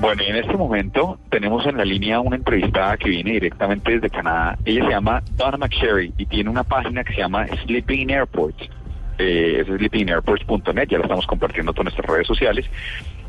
[0.00, 4.08] Bueno, y en este momento tenemos en la línea una entrevistada que viene directamente desde
[4.08, 4.56] Canadá.
[4.64, 8.70] Ella se llama Donna McSherry y tiene una página que se llama Sleeping in Airports.
[9.18, 12.64] Eh, es sleepingairports.net, ya la estamos compartiendo con nuestras redes sociales.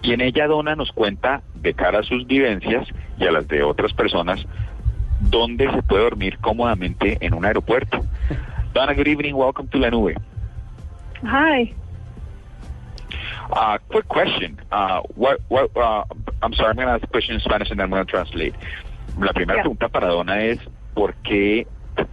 [0.01, 2.87] Y en ella Donna nos cuenta, de cara a sus vivencias
[3.19, 4.45] y a las de otras personas,
[5.19, 8.05] dónde se puede dormir cómodamente en un aeropuerto.
[8.73, 10.15] Donna, good evening, welcome to La Nube.
[11.23, 11.75] Hi.
[13.51, 14.59] Uh, quick question.
[14.71, 16.03] Uh, what, what, uh,
[16.41, 18.09] I'm sorry, I'm going to ask the question in Spanish and then I'm going to
[18.11, 18.55] translate.
[19.19, 19.63] La primera Yeah.
[19.63, 20.59] pregunta para Donna es,
[20.95, 21.67] ¿por qué,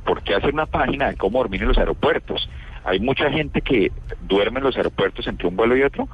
[0.05, 2.49] ¿por qué hacer una página de cómo dormir en los aeropuertos?
[2.85, 6.09] Hay mucha gente que duerme en los aeropuertos entre un vuelo y otro.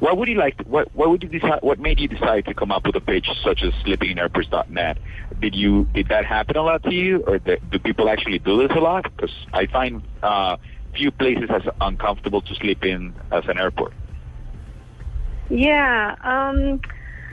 [0.00, 0.56] What would you like?
[0.66, 1.60] what what would you decide?
[1.62, 4.98] What made you decide to come up with a page such as sleepinginairports.net?
[5.40, 8.66] Did you did that happen a lot to you, or the, do people actually do
[8.66, 9.04] this a lot?
[9.04, 10.56] Because I find uh,
[10.94, 13.92] few places as uncomfortable to sleep in as an airport.
[15.50, 16.16] Yeah.
[16.22, 16.80] Um,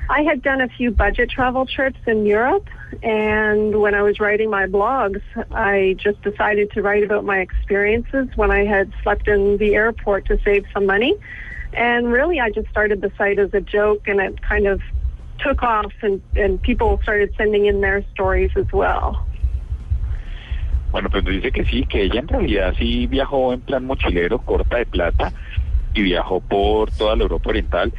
[0.10, 2.68] I had done a few budget travel trips in Europe,
[3.02, 8.28] and when I was writing my blogs, I just decided to write about my experiences
[8.36, 11.16] when I had slept in the airport to save some money.
[11.74, 14.82] And really, I just started the site as a joke, and it kind of
[15.40, 19.26] took off, and, and people started sending in their stories as well.
[20.92, 24.78] Bueno, pues dice que sí, que ella en realidad sí viajó en plan mochilero, corta
[24.78, 25.32] de plata,
[25.94, 27.94] y viajó por toda la Europa Oriental,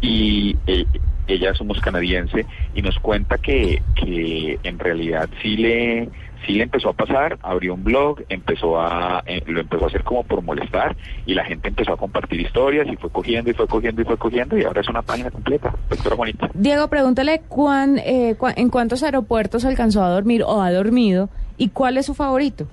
[0.00, 0.84] y eh,
[1.26, 6.08] ella somos canadiense, y nos cuenta que, que en realidad sí le,
[6.46, 10.04] sí le empezó a pasar, abrió un blog, empezó a, eh, lo empezó a hacer
[10.04, 13.66] como por molestar, y la gente empezó a compartir historias, y fue cogiendo, y fue
[13.66, 16.48] cogiendo, y fue cogiendo, y ahora es una página completa, doctora bonita.
[16.54, 21.70] Diego, pregúntale cuán, eh, cua- en cuántos aeropuertos alcanzó a dormir o ha dormido y
[21.70, 22.68] cuál es su favorito.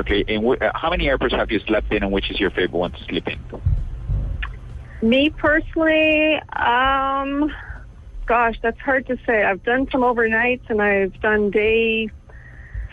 [0.00, 2.50] Okay, and wh- uh, how many airports have you slept in, and which is your
[2.50, 3.38] favorite one to sleep in?
[5.00, 7.52] Me personally, um,
[8.26, 9.44] gosh, that's hard to say.
[9.44, 12.08] I've done some overnights and I've done day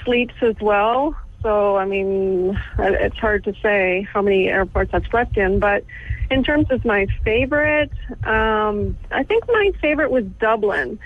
[0.03, 1.15] sleeps as well.
[1.41, 5.59] So, I mean, it's hard to say how many airports I've slept in.
[5.59, 5.83] But
[6.31, 7.91] in terms of my favorite,
[8.23, 10.99] um, I think my favorite was Dublin.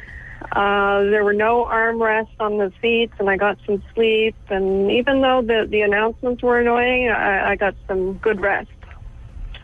[0.52, 4.36] Uh, there were no armrests on the seats, and I got some sleep.
[4.50, 8.70] And even though the the announcements were annoying, I, I got some good rest.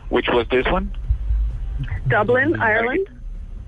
[0.08, 0.96] Which was this one?
[2.08, 3.08] Dublin, Ireland.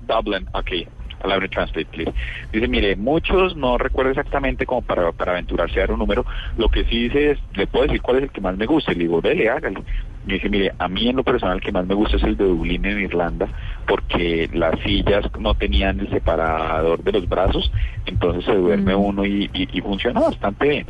[0.06, 0.86] Dublin, ok.
[1.22, 2.12] Allow me to translate, please.
[2.52, 6.24] Dice, mire, muchos, no recuerdo exactamente como para, para aventurarse a dar un número,
[6.56, 8.92] lo que sí dice es, le puedo decir cuál es el que más me gusta,
[8.92, 9.82] y le digo, dele, hágale.
[10.26, 12.44] Y dice, mire, a mí en lo personal que más me gusta es el de
[12.44, 13.48] Dublín en Irlanda,
[13.86, 17.70] porque las sillas no tenían el separador de los brazos,
[18.04, 20.86] entonces se duerme uno y, y, y funciona bastante bien.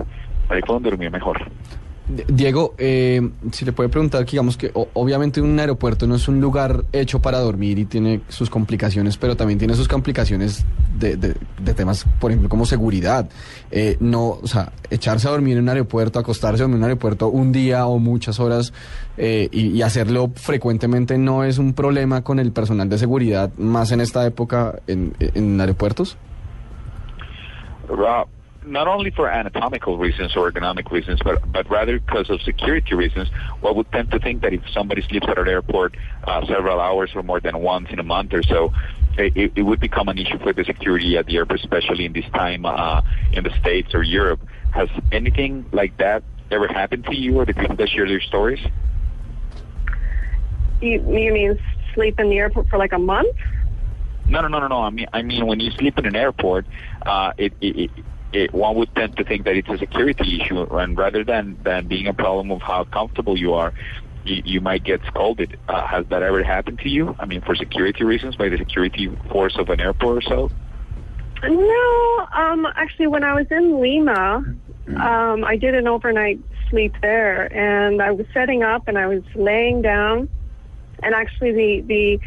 [0.48, 1.38] Ahí fue donde dormí mejor.
[2.08, 3.20] Diego, eh,
[3.52, 7.38] si le puede preguntar, digamos que obviamente un aeropuerto no es un lugar hecho para
[7.38, 10.64] dormir y tiene sus complicaciones, pero también tiene sus complicaciones
[10.98, 11.34] de,
[11.74, 13.28] temas, por ejemplo, como seguridad.
[13.70, 17.52] Eh, no, o sea, echarse a dormir en un aeropuerto, acostarse en un aeropuerto un
[17.52, 18.72] día o muchas horas
[19.18, 24.00] eh, y, hacerlo frecuentemente no es un problema con el personal de seguridad, más en
[24.00, 26.16] esta época en, en aeropuertos.
[27.90, 32.94] uh, not only for anatomical reasons or ergonomic reasons, but but rather because of security
[32.94, 33.28] reasons.
[33.60, 37.10] One would tend to think that if somebody sleeps at an airport uh, several hours
[37.14, 38.72] or more than once in a month or so,
[39.16, 42.24] it, it- would become an issue for the security at the airport, especially in this
[42.34, 43.00] time uh,
[43.32, 44.40] in the States or Europe.
[44.70, 48.60] Has anything like that ever happened to you or the people that share their stories?
[50.80, 51.58] You, you mean
[51.94, 53.34] sleep in the airport for like a month?
[54.28, 54.82] No, no, no, no, no.
[54.82, 56.66] I mean, I mean, when you sleep in an airport,
[57.06, 60.62] uh, it, it, it, it, one would tend to think that it's a security issue,
[60.76, 63.72] and rather than than being a problem of how comfortable you are,
[64.24, 65.58] you, you might get scolded.
[65.68, 67.16] Uh, has that ever happened to you?
[67.18, 70.50] I mean, for security reasons, by the security force of an airport or so.
[71.44, 74.42] No, um, actually, when I was in Lima,
[74.96, 79.22] um, I did an overnight sleep there, and I was setting up and I was
[79.34, 80.28] laying down,
[81.02, 82.20] and actually the the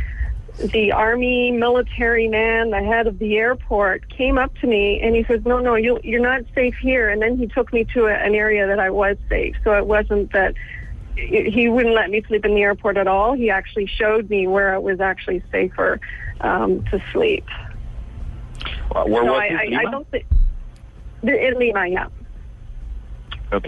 [0.57, 5.23] the army military man, the head of the airport, came up to me and he
[5.23, 8.13] says, "No, no, you you're not safe here." And then he took me to a,
[8.13, 10.55] an area that I was safe, so it wasn't that
[11.15, 13.33] he wouldn't let me sleep in the airport at all.
[13.33, 15.99] He actually showed me where it was actually safer
[16.41, 17.45] um, to sleep.
[18.91, 20.25] Uh, Where so was I, this, I, I don't think
[21.23, 22.07] in Lima, yeah.
[23.53, 23.67] Ok.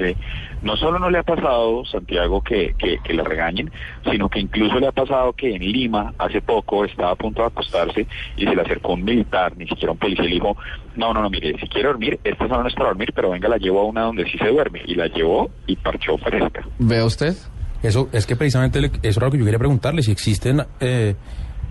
[0.62, 3.69] No solo no le ha pasado, Santiago, que, que, que le regañen,
[4.09, 7.47] sino que incluso le ha pasado que en Lima, hace poco, estaba a punto de
[7.47, 8.07] acostarse
[8.38, 10.56] y se le acercó un militar, ni siquiera un policía, y le dijo,
[10.95, 13.50] no, no, no, mire, si quiere dormir, esta zona no es para dormir, pero venga,
[13.50, 14.81] la llevo a una donde sí se duerme.
[14.85, 16.65] Y la llevó y parchó fresca.
[16.79, 17.36] ¿Ve usted?
[17.81, 21.15] Eso es que precisamente le- eso era lo que yo quería preguntarle, si existen eh,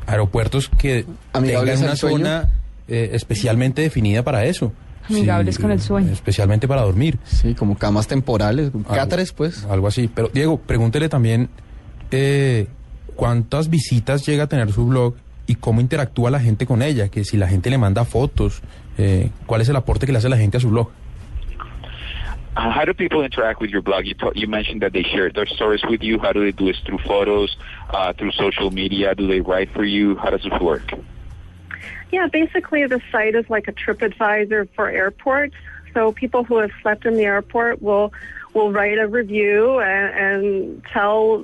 [0.06, 2.18] aeropuertos que Amigables tengan una sueño.
[2.18, 2.48] zona
[2.88, 4.72] eh, especialmente definida para eso.
[5.08, 6.12] Amigables con el sueño.
[6.12, 7.18] Especialmente para dormir.
[7.24, 9.64] Sí, como camas temporales, cátares, pues.
[9.64, 10.08] Algo así.
[10.12, 11.48] Pero Diego, pregúntele también
[12.10, 12.66] eh,
[13.16, 15.14] cuántas visitas llega a tener su blog
[15.46, 18.62] y cómo interactúa la gente con ella, que si la gente le manda fotos,
[18.98, 20.88] eh, cuál es el aporte que le hace la gente a su blog.
[22.54, 24.04] Uh, how do people interact with your blog?
[24.04, 26.18] You, you mentioned that they share their stories with you.
[26.18, 26.78] How do they do this?
[26.84, 27.56] Through photos,
[27.90, 29.14] uh, through social media?
[29.14, 30.16] Do they write for you?
[30.16, 30.92] How does this work?
[32.12, 35.56] Yeah, basically the site is like a TripAdvisor for airports.
[35.94, 38.12] So people who have slept in the airport will
[38.54, 41.38] will write a review and, and tell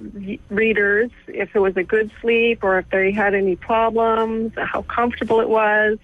[0.51, 5.41] readers if it was a good sleep or if they had any problems, how comfortable
[5.41, 5.99] it was.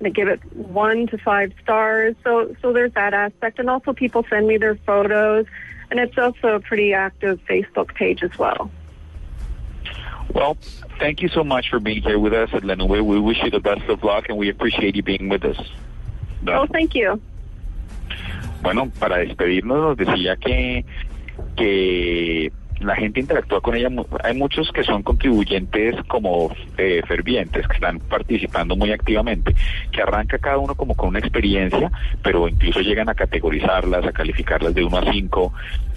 [0.00, 2.16] They give it one to five stars.
[2.24, 5.46] So so there's that aspect, and also people send me their photos,
[5.90, 8.70] and it's also a pretty active Facebook page as well.
[10.34, 10.56] Well,
[10.98, 12.90] thank you so much for being here with us at Nube.
[12.90, 15.58] We wish you the best of luck, and we appreciate you being with us.
[16.46, 17.20] Oh, thank you.
[18.62, 20.84] Bueno, para despedirnos nos decía que,
[21.56, 23.88] que la gente interactúa con ella.
[24.22, 29.54] Hay muchos que son contribuyentes como eh, fervientes, que están participando muy activamente,
[29.90, 31.90] que arranca cada uno como con una experiencia,
[32.22, 35.52] pero incluso llegan a categorizarlas, a calificarlas de 1 a 5,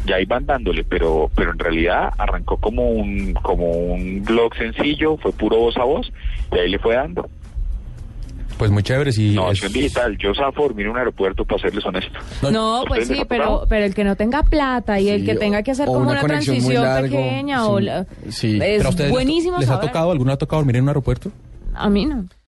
[0.07, 5.18] y ahí van dándole, pero, pero en realidad arrancó como un, como un blog sencillo,
[5.18, 6.12] fue puro voz a voz,
[6.51, 7.30] y ahí le fue dando.
[8.62, 9.12] Pues muy chévere.
[9.12, 12.19] Si es- Innovación digital, yo zafo dormir en un aeropuerto para serles honesto.
[12.52, 15.22] No, ¿A pues les sí, ha pero, pero el que no tenga plata y el
[15.22, 17.80] Sí, que tenga que hacer o como una una, conexión muy transición largo, pequeña o
[17.80, 18.54] sí, la- sí.
[18.54, 19.90] es ¿Pero a ustedes les- buenísimo les ha saber.
[19.90, 21.31] tocado, alguno ha tocado dormir en un aeropuerto?
[21.74, 22.24] A mí no.